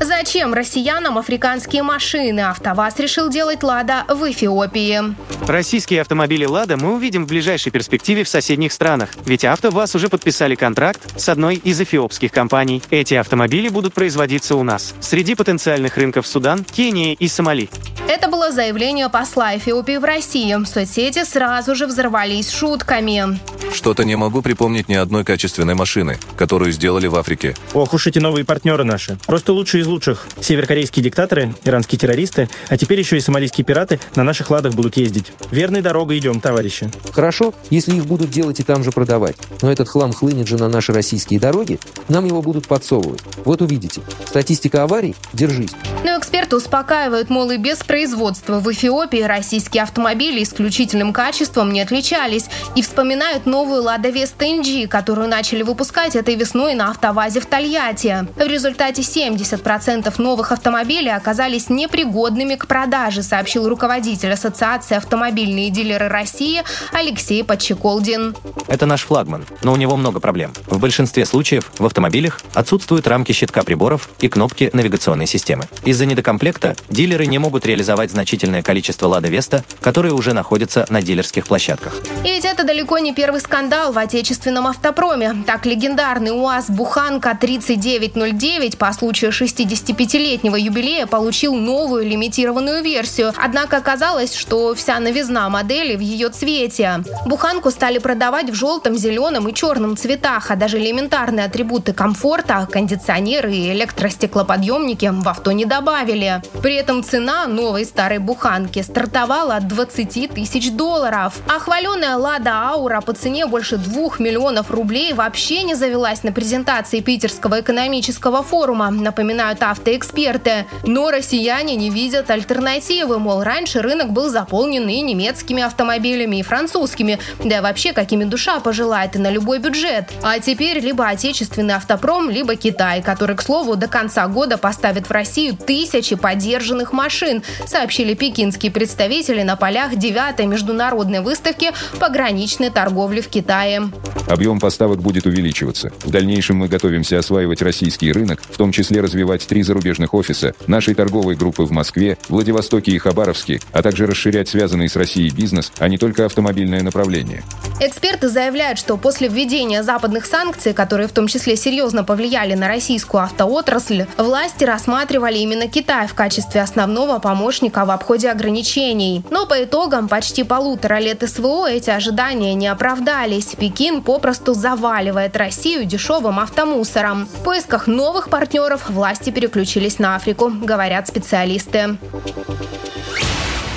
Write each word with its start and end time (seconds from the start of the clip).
Зачем 0.00 0.54
россиянам 0.54 1.18
африканские 1.18 1.82
машины? 1.82 2.40
АвтоВАЗ 2.40 2.98
решил 2.98 3.28
делать 3.28 3.62
«Лада» 3.62 4.04
в 4.08 4.28
Эфиопии. 4.30 5.14
Российские 5.46 6.00
автомобили 6.00 6.44
«Лада» 6.44 6.76
мы 6.76 6.94
увидим 6.94 7.24
в 7.24 7.28
ближайшей 7.28 7.70
перспективе 7.70 8.24
в 8.24 8.28
соседних 8.28 8.72
странах. 8.72 9.10
Ведь 9.24 9.44
АвтоВАЗ 9.44 9.94
уже 9.94 10.08
подписали 10.08 10.56
контракт 10.56 11.18
с 11.18 11.28
одной 11.28 11.56
из 11.56 11.80
эфиопских 11.80 12.32
компаний. 12.32 12.82
Эти 12.90 13.14
автомобили 13.14 13.68
будут 13.68 13.94
производиться 13.94 14.56
у 14.56 14.62
нас. 14.62 14.94
Среди 15.00 15.34
потенциальных 15.34 15.96
рынков 15.96 16.26
Судан, 16.26 16.64
Кения 16.64 17.14
и 17.14 17.28
Сомали. 17.28 17.70
Это 18.08 18.28
было 18.28 18.50
заявление 18.50 19.08
посла 19.10 19.56
Эфиопии 19.56 19.98
в 19.98 20.04
России. 20.04 20.56
Соцсети 20.64 21.24
сразу 21.24 21.74
же 21.74 21.86
взорвались 21.86 22.50
шутками. 22.50 23.38
Что-то 23.74 24.04
не 24.04 24.16
могу 24.16 24.40
припомнить 24.40 24.88
ни 24.88 24.94
одной 24.94 25.24
качественной 25.24 25.74
машины, 25.74 26.18
которую 26.36 26.72
сделали 26.72 27.06
в 27.06 27.16
Африке. 27.16 27.54
Ох 27.74 27.92
уж 27.92 28.06
эти 28.06 28.18
новые 28.18 28.46
партнеры 28.46 28.84
наши. 28.84 29.18
Просто 29.26 29.52
лучшие 29.68 29.82
из 29.82 29.86
лучших. 29.86 30.26
Северокорейские 30.40 31.04
диктаторы, 31.04 31.54
иранские 31.62 31.98
террористы, 31.98 32.48
а 32.70 32.78
теперь 32.78 33.00
еще 33.00 33.18
и 33.18 33.20
сомалийские 33.20 33.66
пираты 33.66 34.00
на 34.14 34.24
наших 34.24 34.48
ладах 34.50 34.72
будут 34.72 34.96
ездить. 34.96 35.30
Верной 35.50 35.82
дорогой 35.82 36.16
идем, 36.16 36.40
товарищи. 36.40 36.90
Хорошо, 37.12 37.52
если 37.68 37.94
их 37.94 38.06
будут 38.06 38.30
делать 38.30 38.60
и 38.60 38.62
там 38.62 38.82
же 38.82 38.92
продавать. 38.92 39.36
Но 39.60 39.70
этот 39.70 39.90
хлам 39.90 40.14
хлынет 40.14 40.48
же 40.48 40.56
на 40.56 40.70
наши 40.70 40.94
российские 40.94 41.38
дороги, 41.38 41.78
нам 42.08 42.24
его 42.24 42.40
будут 42.40 42.66
подсовывать. 42.66 43.20
Вот 43.44 43.60
увидите. 43.60 44.00
Статистика 44.24 44.84
аварий– 44.84 45.14
держись. 45.34 45.72
Но 46.04 46.16
эксперты 46.16 46.54
успокаивают, 46.56 47.28
мол, 47.28 47.50
и 47.50 47.56
без 47.56 47.78
производства 47.78 48.60
в 48.60 48.70
Эфиопии 48.70 49.22
российские 49.22 49.82
автомобили 49.82 50.42
исключительным 50.42 51.12
качеством 51.12 51.72
не 51.72 51.80
отличались 51.80 52.46
и 52.76 52.82
вспоминают 52.82 53.46
новую 53.46 53.82
«Лада 53.82 54.08
Веста 54.08 54.44
NG», 54.44 54.86
которую 54.86 55.28
начали 55.28 55.62
выпускать 55.62 56.14
этой 56.14 56.36
весной 56.36 56.74
на 56.74 56.90
автовазе 56.90 57.40
в 57.40 57.46
Тольятти. 57.46 58.26
В 58.36 58.46
результате 58.46 59.02
70% 59.02 60.12
новых 60.22 60.52
автомобилей 60.52 61.10
оказались 61.10 61.68
непригодными 61.68 62.54
к 62.54 62.68
продаже, 62.68 63.22
сообщил 63.22 63.68
руководитель 63.68 64.32
Ассоциации 64.32 64.96
«Автомобильные 64.96 65.70
дилеры 65.70 66.08
России» 66.08 66.62
Алексей 66.92 67.42
Подчеколдин. 67.42 68.36
Это 68.68 68.86
наш 68.86 69.02
флагман, 69.02 69.44
но 69.62 69.72
у 69.72 69.76
него 69.76 69.96
много 69.96 70.20
проблем. 70.20 70.52
В 70.66 70.78
большинстве 70.78 71.26
случаев 71.26 71.72
в 71.78 71.84
автомобилях 71.84 72.40
отсутствуют 72.54 73.08
рамки 73.08 73.32
щитка 73.32 73.62
приборов 73.64 74.08
и 74.20 74.28
кнопки 74.28 74.70
навигационной 74.72 75.26
системы. 75.26 75.64
Из-за 75.88 76.04
недокомплекта 76.04 76.76
дилеры 76.90 77.24
не 77.24 77.38
могут 77.38 77.64
реализовать 77.64 78.10
значительное 78.10 78.62
количество 78.62 79.06
«Лада 79.06 79.28
Веста», 79.28 79.64
которые 79.80 80.12
уже 80.12 80.34
находятся 80.34 80.84
на 80.90 81.00
дилерских 81.00 81.46
площадках. 81.46 81.94
И 82.26 82.28
ведь 82.28 82.44
это 82.44 82.64
далеко 82.64 82.98
не 82.98 83.14
первый 83.14 83.40
скандал 83.40 83.90
в 83.94 83.96
отечественном 83.96 84.66
автопроме. 84.66 85.44
Так 85.46 85.64
легендарный 85.64 86.32
УАЗ 86.32 86.68
«Буханка 86.68 87.30
3909» 87.40 88.76
по 88.76 88.92
случаю 88.92 89.30
65-летнего 89.30 90.56
юбилея 90.56 91.06
получил 91.06 91.54
новую 91.54 92.04
лимитированную 92.04 92.84
версию. 92.84 93.32
Однако 93.42 93.78
оказалось, 93.78 94.34
что 94.34 94.74
вся 94.74 95.00
новизна 95.00 95.48
модели 95.48 95.96
в 95.96 96.00
ее 96.00 96.28
цвете. 96.28 97.02
Буханку 97.24 97.70
стали 97.70 97.96
продавать 97.96 98.50
в 98.50 98.54
желтом, 98.54 98.94
зеленом 98.94 99.48
и 99.48 99.54
черном 99.54 99.96
цветах, 99.96 100.50
а 100.50 100.56
даже 100.56 100.76
элементарные 100.76 101.46
атрибуты 101.46 101.94
комфорта, 101.94 102.68
кондиционеры 102.70 103.54
и 103.54 103.72
электростеклоподъемники 103.72 105.10
в 105.10 105.26
авто 105.26 105.52
не 105.52 105.64
добавили. 105.78 106.42
При 106.60 106.74
этом 106.74 107.04
цена 107.04 107.46
новой 107.46 107.84
старой 107.84 108.18
буханки 108.18 108.82
стартовала 108.82 109.56
от 109.56 109.68
20 109.68 110.34
тысяч 110.34 110.72
долларов. 110.72 111.34
А 111.46 111.60
хваленая 111.60 112.16
«Лада 112.16 112.50
Аура» 112.52 113.00
по 113.00 113.12
цене 113.12 113.46
больше 113.46 113.76
2 113.76 114.18
миллионов 114.18 114.72
рублей 114.72 115.12
вообще 115.12 115.62
не 115.62 115.76
завелась 115.76 116.24
на 116.24 116.32
презентации 116.32 117.00
Питерского 117.00 117.60
экономического 117.60 118.42
форума, 118.42 118.90
напоминают 118.90 119.62
автоэксперты. 119.62 120.66
Но 120.84 121.10
россияне 121.10 121.76
не 121.76 121.90
видят 121.90 122.28
альтернативы, 122.30 123.20
мол, 123.20 123.44
раньше 123.44 123.80
рынок 123.80 124.10
был 124.10 124.28
заполнен 124.30 124.88
и 124.88 125.00
немецкими 125.00 125.62
автомобилями, 125.62 126.38
и 126.38 126.42
французскими, 126.42 127.20
да 127.44 127.58
и 127.58 127.60
вообще 127.60 127.92
какими 127.92 128.24
душа 128.24 128.58
пожелает 128.58 129.14
и 129.14 129.20
на 129.20 129.30
любой 129.30 129.60
бюджет. 129.60 130.10
А 130.24 130.40
теперь 130.40 130.80
либо 130.80 131.06
отечественный 131.06 131.74
автопром, 131.74 132.30
либо 132.30 132.56
Китай, 132.56 133.00
который, 133.00 133.36
к 133.36 133.42
слову, 133.42 133.76
до 133.76 133.86
конца 133.86 134.26
года 134.26 134.58
поставит 134.58 135.08
в 135.08 135.12
Россию 135.12 135.56
тысячи 135.68 136.16
подержанных 136.16 136.94
машин, 136.94 137.42
сообщили 137.66 138.14
пекинские 138.14 138.72
представители 138.72 139.42
на 139.42 139.54
полях 139.54 139.96
9 139.96 140.46
международной 140.46 141.20
выставки 141.20 141.72
пограничной 142.00 142.70
торговли 142.70 143.20
в 143.20 143.28
Китае. 143.28 143.90
Объем 144.28 144.60
поставок 144.60 145.00
будет 145.00 145.26
увеличиваться. 145.26 145.92
В 146.04 146.10
дальнейшем 146.10 146.56
мы 146.56 146.68
готовимся 146.68 147.18
осваивать 147.18 147.60
российский 147.60 148.12
рынок, 148.12 148.40
в 148.50 148.56
том 148.56 148.72
числе 148.72 149.02
развивать 149.02 149.46
три 149.46 149.62
зарубежных 149.62 150.14
офиса 150.14 150.54
нашей 150.66 150.94
торговой 150.94 151.36
группы 151.36 151.64
в 151.64 151.70
Москве, 151.70 152.16
Владивостоке 152.30 152.92
и 152.92 152.98
Хабаровске, 152.98 153.60
а 153.72 153.82
также 153.82 154.06
расширять 154.06 154.48
связанный 154.48 154.88
с 154.88 154.96
Россией 154.96 155.30
бизнес, 155.30 155.70
а 155.78 155.88
не 155.88 155.98
только 155.98 156.24
автомобильное 156.24 156.82
направление. 156.82 157.42
Эксперты 157.80 158.28
заявляют, 158.28 158.78
что 158.78 158.96
после 158.96 159.28
введения 159.28 159.82
западных 159.82 160.24
санкций, 160.24 160.72
которые 160.72 161.08
в 161.08 161.12
том 161.12 161.26
числе 161.26 161.56
серьезно 161.56 162.04
повлияли 162.04 162.54
на 162.54 162.68
российскую 162.68 163.22
автоотрасль, 163.22 164.06
власти 164.16 164.64
рассматривали 164.64 165.38
именно 165.58 165.70
Китай 165.70 166.06
в 166.06 166.14
качестве 166.14 166.62
основного 166.62 167.18
помощника 167.18 167.84
в 167.84 167.90
обходе 167.90 168.30
ограничений. 168.30 169.24
Но 169.30 169.46
по 169.46 169.64
итогам 169.64 170.08
почти 170.08 170.44
полутора 170.44 171.00
лет 171.00 171.28
СВО 171.28 171.68
эти 171.68 171.90
ожидания 171.90 172.54
не 172.54 172.68
оправдались. 172.68 173.56
Пекин 173.58 174.02
попросту 174.02 174.54
заваливает 174.54 175.36
Россию 175.36 175.84
дешевым 175.84 176.38
автомусором. 176.38 177.26
В 177.26 177.42
поисках 177.42 177.86
новых 177.86 178.30
партнеров 178.30 178.88
власти 178.88 179.30
переключились 179.30 179.98
на 179.98 180.16
Африку, 180.16 180.50
говорят 180.50 181.08
специалисты. 181.08 181.98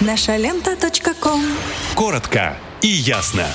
Наша 0.02 0.38
лента. 0.38 0.72
Коротко 1.96 2.56
и 2.82 2.88
ясно. 2.88 3.46